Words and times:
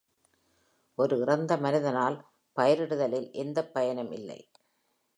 ஒரு 0.97 1.19
இறந்த 1.19 1.57
மனிதனால், 1.57 2.17
பயிரிடுதலில் 2.57 3.31
எந்தப் 3.31 3.73
பயனும் 3.73 4.11
இல்லை. 4.11 4.39